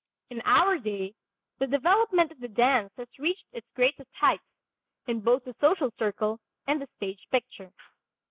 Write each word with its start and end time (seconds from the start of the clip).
In 0.31 0.41
our 0.45 0.79
day 0.79 1.13
the 1.59 1.67
development 1.67 2.31
of 2.31 2.39
the 2.39 2.47
dance 2.47 2.91
has 2.97 3.07
reached 3.19 3.45
its 3.51 3.69
greatest 3.75 4.09
heights, 4.19 4.41
in 5.05 5.19
both 5.19 5.43
the 5.45 5.53
social 5.61 5.91
circle 5.99 6.39
and 6.65 6.81
the 6.81 6.87
stage 6.95 7.23
picture. 7.29 7.71